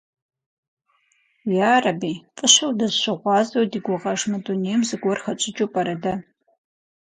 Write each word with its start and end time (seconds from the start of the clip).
Ярэби, 1.75 2.13
фӏыщэу 2.35 2.71
дызыщыгъуазэу 2.77 3.65
ди 3.71 3.79
гугъэж 3.85 4.21
мы 4.31 4.37
дунейм 4.45 4.81
зыгуэр 4.87 5.19
хэтщӏыкӏыу 5.23 5.71
пӏэрэ 5.73 5.95
дэ? 6.03 6.13